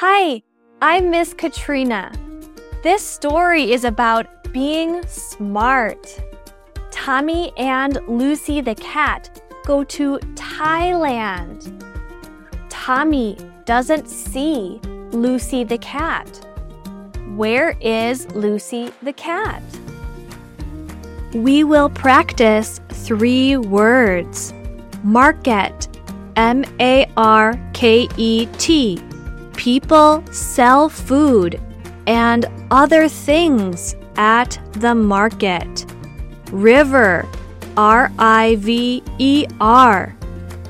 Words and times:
Hi, 0.00 0.44
I'm 0.80 1.10
Miss 1.10 1.34
Katrina. 1.34 2.12
This 2.84 3.02
story 3.02 3.72
is 3.72 3.82
about 3.82 4.28
being 4.52 5.04
smart. 5.08 6.22
Tommy 6.92 7.50
and 7.56 7.98
Lucy 8.06 8.60
the 8.60 8.76
cat 8.76 9.42
go 9.66 9.82
to 9.82 10.18
Thailand. 10.36 11.82
Tommy 12.68 13.36
doesn't 13.64 14.08
see 14.08 14.78
Lucy 15.10 15.64
the 15.64 15.78
cat. 15.78 16.46
Where 17.34 17.76
is 17.80 18.32
Lucy 18.36 18.92
the 19.02 19.14
cat? 19.14 19.64
We 21.34 21.64
will 21.64 21.90
practice 21.90 22.80
three 22.90 23.56
words 23.56 24.54
market, 25.02 25.88
M 26.36 26.64
A 26.78 27.04
R 27.16 27.58
K 27.72 28.06
E 28.16 28.46
T. 28.58 29.02
People 29.58 30.22
sell 30.30 30.88
food 30.88 31.60
and 32.06 32.46
other 32.70 33.08
things 33.08 33.96
at 34.16 34.56
the 34.74 34.94
market. 34.94 35.84
River, 36.52 37.26
R 37.76 38.12
I 38.20 38.54
V 38.60 39.02
E 39.18 39.46
R. 39.60 40.16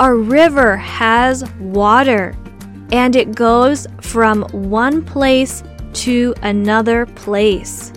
A 0.00 0.14
river 0.14 0.78
has 0.78 1.44
water 1.58 2.34
and 2.90 3.14
it 3.16 3.34
goes 3.34 3.86
from 4.00 4.44
one 4.44 5.04
place 5.04 5.62
to 5.92 6.34
another 6.40 7.04
place. 7.04 7.92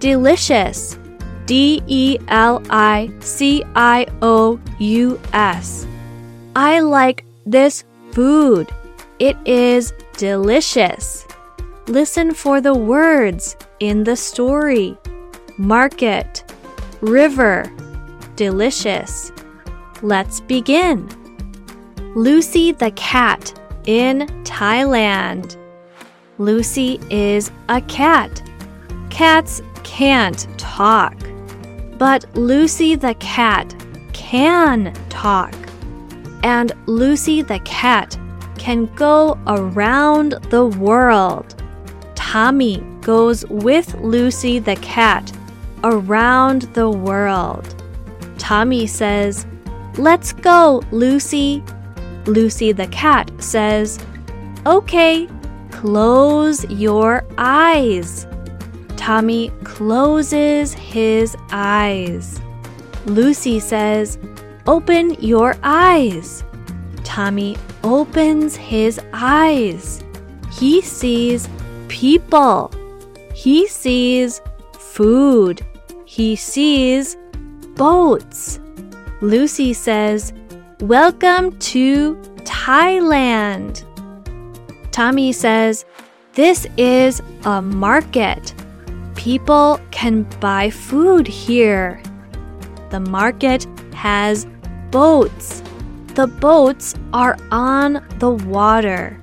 Delicious, 0.00 0.98
D 1.46 1.80
E 1.86 2.18
L 2.26 2.60
I 2.70 3.08
C 3.20 3.62
I 3.76 4.08
O 4.20 4.58
U 4.80 5.20
S. 5.32 5.86
I 6.56 6.80
like 6.80 7.24
this 7.46 7.84
food. 8.10 8.68
It 9.20 9.36
is 9.44 9.92
delicious. 10.18 11.26
Listen 11.86 12.34
for 12.34 12.60
the 12.60 12.74
words 12.74 13.56
in 13.78 14.02
the 14.02 14.16
story 14.16 14.98
market, 15.56 16.52
river, 17.00 17.64
delicious. 18.34 19.32
Let's 20.02 20.40
begin. 20.40 21.08
Lucy 22.16 22.72
the 22.72 22.90
cat 22.92 23.58
in 23.86 24.26
Thailand. 24.42 25.56
Lucy 26.38 27.00
is 27.10 27.50
a 27.68 27.80
cat. 27.82 28.42
Cats 29.10 29.62
can't 29.84 30.46
talk. 30.58 31.14
But 31.96 32.24
Lucy 32.36 32.96
the 32.96 33.14
cat 33.14 33.72
can 34.12 34.92
talk. 35.10 35.54
And 36.42 36.72
Lucy 36.86 37.42
the 37.42 37.60
cat 37.60 38.16
can 38.68 38.84
go 38.96 39.38
around 39.46 40.32
the 40.50 40.66
world. 40.66 41.54
Tommy 42.14 42.84
goes 43.00 43.46
with 43.46 43.94
Lucy 43.94 44.58
the 44.58 44.76
cat 44.76 45.32
around 45.84 46.68
the 46.74 46.90
world. 46.90 47.82
Tommy 48.36 48.86
says, 48.86 49.46
Let's 49.96 50.34
go, 50.34 50.82
Lucy. 50.92 51.64
Lucy 52.26 52.72
the 52.72 52.88
cat 52.88 53.30
says, 53.38 53.98
Okay, 54.66 55.26
close 55.70 56.70
your 56.70 57.24
eyes. 57.38 58.26
Tommy 58.98 59.50
closes 59.64 60.74
his 60.74 61.34
eyes. 61.52 62.38
Lucy 63.06 63.60
says, 63.60 64.18
Open 64.66 65.14
your 65.22 65.56
eyes. 65.62 66.44
Tommy 67.08 67.56
opens 67.82 68.54
his 68.54 69.00
eyes. 69.14 70.04
He 70.52 70.82
sees 70.82 71.48
people. 71.88 72.70
He 73.34 73.66
sees 73.66 74.42
food. 74.78 75.64
He 76.04 76.36
sees 76.36 77.16
boats. 77.76 78.60
Lucy 79.22 79.72
says, 79.72 80.34
Welcome 80.80 81.58
to 81.72 82.14
Thailand. 82.44 83.84
Tommy 84.92 85.32
says, 85.32 85.86
This 86.34 86.66
is 86.76 87.22
a 87.46 87.62
market. 87.62 88.52
People 89.14 89.80
can 89.92 90.24
buy 90.40 90.68
food 90.68 91.26
here. 91.26 92.02
The 92.90 93.00
market 93.00 93.66
has 93.94 94.46
boats. 94.90 95.62
The 96.18 96.26
boats 96.26 96.96
are 97.12 97.38
on 97.52 98.04
the 98.18 98.30
water. 98.30 99.16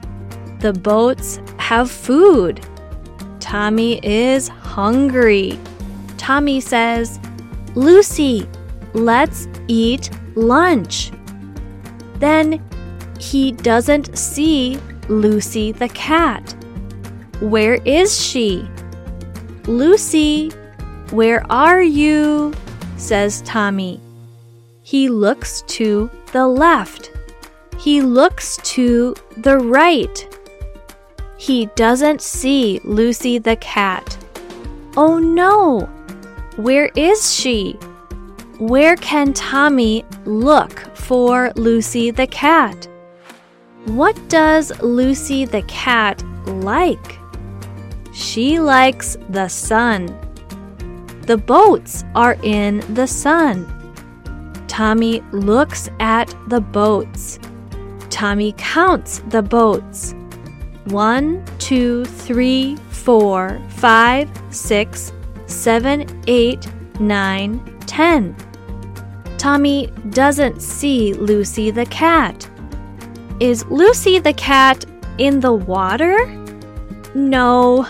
The 0.62 0.72
boats 0.72 1.42
have 1.58 1.92
food. 1.92 2.66
Tommy 3.42 4.00
is 4.02 4.48
hungry. 4.48 5.60
Tommy 6.18 6.62
says, 6.62 7.20
Lucy, 7.76 8.48
let's 8.94 9.50
eat 9.68 10.10
lunch. 10.36 11.12
Then 12.20 12.64
he 13.20 13.52
doesn't 13.52 14.18
see 14.18 14.80
Lucy 15.10 15.74
the 15.74 15.90
cat. 15.90 16.56
Where 17.42 17.76
is 17.84 18.18
she? 18.18 18.66
Lucy, 19.66 20.50
where 21.12 21.46
are 21.52 21.84
you? 21.84 22.54
says 22.96 23.42
Tommy. 23.42 24.00
He 24.82 25.10
looks 25.10 25.62
to 25.64 26.10
the 26.36 26.46
left. 26.46 27.12
He 27.80 28.02
looks 28.02 28.58
to 28.76 29.16
the 29.38 29.58
right. 29.58 30.18
He 31.38 31.68
doesn't 31.78 32.22
see 32.22 32.82
Lucy 32.84 33.38
the 33.38 33.56
cat. 33.56 34.18
Oh 34.98 35.18
no! 35.18 35.88
Where 36.58 36.92
is 36.98 37.34
she? 37.34 37.80
Where 38.60 38.98
can 38.98 39.32
Tommy 39.32 40.04
look 40.26 40.74
for 40.94 41.54
Lucy 41.56 42.12
the 42.12 42.28
cat? 42.28 42.86
What 43.86 44.18
does 44.28 44.78
Lucy 44.82 45.46
the 45.46 45.62
cat 45.62 46.22
like? 46.48 47.18
She 48.12 48.60
likes 48.60 49.16
the 49.30 49.48
sun. 49.48 50.08
The 51.28 51.38
boats 51.38 52.04
are 52.14 52.38
in 52.44 52.84
the 52.94 53.08
sun. 53.08 53.75
Tommy 54.76 55.22
looks 55.32 55.90
at 56.02 56.36
the 56.50 56.60
boats. 56.60 57.40
Tommy 58.10 58.54
counts 58.58 59.20
the 59.30 59.42
boats. 59.42 60.14
One, 60.88 61.46
two, 61.60 62.04
three, 62.04 62.76
four, 62.90 63.58
five, 63.70 64.30
six, 64.50 65.14
seven, 65.46 66.06
eight, 66.28 66.70
nine, 67.00 67.64
ten. 67.88 68.36
Tommy 69.38 69.88
doesn't 70.10 70.62
see 70.62 71.14
Lucy 71.14 71.72
the 71.72 71.86
cat. 71.86 72.46
Is 73.40 73.64
Lucy 73.68 74.20
the 74.20 74.34
cat 74.34 74.84
in 75.18 75.40
the 75.40 75.54
water? 75.54 76.28
No, 77.14 77.88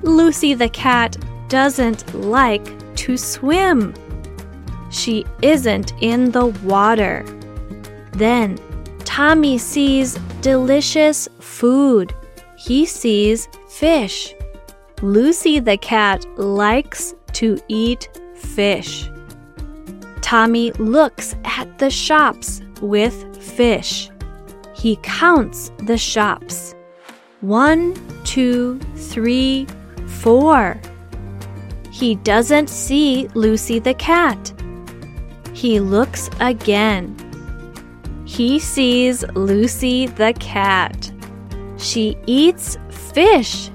Lucy 0.00 0.54
the 0.54 0.70
cat 0.70 1.14
doesn't 1.48 2.14
like 2.14 2.64
to 2.96 3.18
swim. 3.18 3.92
She 4.92 5.24
isn't 5.40 5.94
in 6.00 6.30
the 6.30 6.46
water. 6.62 7.24
Then 8.12 8.58
Tommy 9.04 9.58
sees 9.58 10.14
delicious 10.42 11.28
food. 11.40 12.14
He 12.56 12.86
sees 12.86 13.48
fish. 13.68 14.34
Lucy 15.00 15.58
the 15.58 15.78
cat 15.78 16.24
likes 16.38 17.14
to 17.32 17.58
eat 17.68 18.08
fish. 18.36 19.10
Tommy 20.20 20.70
looks 20.72 21.34
at 21.44 21.78
the 21.78 21.90
shops 21.90 22.62
with 22.80 23.36
fish. 23.42 24.10
He 24.74 24.96
counts 25.02 25.72
the 25.78 25.98
shops. 25.98 26.74
One, 27.40 27.94
two, 28.24 28.78
three, 28.94 29.66
four. 30.06 30.80
He 31.90 32.14
doesn't 32.16 32.68
see 32.68 33.28
Lucy 33.34 33.78
the 33.78 33.94
cat. 33.94 34.52
He 35.62 35.78
looks 35.78 36.28
again. 36.40 37.14
He 38.24 38.58
sees 38.58 39.22
Lucy 39.36 40.06
the 40.08 40.34
cat. 40.40 41.12
She 41.76 42.16
eats 42.26 42.76
fish. 42.90 43.70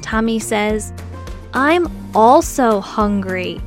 Tommy 0.00 0.38
says, 0.38 0.92
I'm 1.52 1.88
also 2.14 2.80
hungry. 2.80 3.60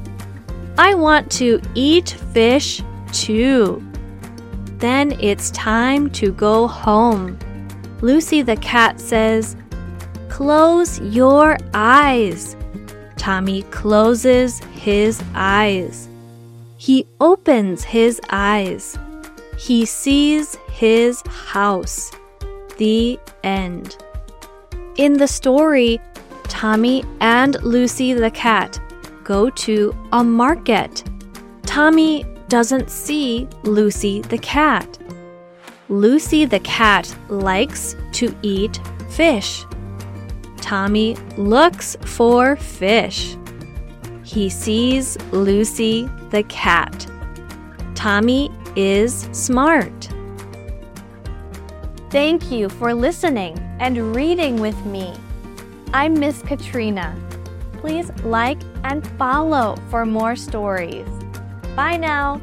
I 0.77 0.93
want 0.95 1.29
to 1.33 1.59
eat 1.75 2.11
fish 2.31 2.81
too. 3.11 3.83
Then 4.77 5.19
it's 5.19 5.51
time 5.51 6.09
to 6.11 6.31
go 6.31 6.69
home. 6.69 7.37
Lucy 7.99 8.41
the 8.43 8.55
cat 8.55 8.97
says, 9.01 9.57
Close 10.29 11.01
your 11.01 11.57
eyes. 11.73 12.55
Tommy 13.17 13.63
closes 13.63 14.59
his 14.71 15.21
eyes. 15.35 16.07
He 16.77 17.07
opens 17.19 17.83
his 17.83 18.21
eyes. 18.29 18.97
He 19.57 19.85
sees 19.85 20.55
his 20.71 21.23
house. 21.27 22.11
The 22.77 23.19
end. 23.43 23.97
In 24.97 25.13
the 25.13 25.27
story, 25.27 25.99
Tommy 26.43 27.03
and 27.19 27.61
Lucy 27.63 28.13
the 28.13 28.31
cat 28.31 28.79
go 29.23 29.49
to 29.49 29.95
a 30.13 30.23
market. 30.23 31.03
Tommy 31.65 32.23
doesn't 32.47 32.89
see 32.89 33.47
Lucy 33.63 34.21
the 34.21 34.37
cat. 34.37 34.97
Lucy 35.89 36.45
the 36.45 36.59
cat 36.59 37.13
likes 37.27 37.95
to 38.13 38.33
eat 38.41 38.79
fish. 39.09 39.65
Tommy 40.57 41.15
looks 41.37 41.97
for 42.05 42.55
fish. 42.55 43.35
He 44.23 44.49
sees 44.49 45.17
Lucy 45.31 46.09
the 46.31 46.43
cat. 46.43 47.07
Tommy 47.95 48.51
is 48.75 49.27
smart. 49.31 50.09
Thank 52.09 52.51
you 52.51 52.69
for 52.69 52.93
listening 52.93 53.57
and 53.79 54.15
reading 54.15 54.59
with 54.59 54.85
me. 54.85 55.13
I'm 55.93 56.13
Miss 56.13 56.41
Katrina. 56.41 57.15
Please 57.73 58.11
like 58.23 58.59
and 58.83 59.05
follow 59.17 59.77
for 59.89 60.05
more 60.05 60.35
stories. 60.35 61.07
Bye 61.75 61.97
now. 61.97 62.41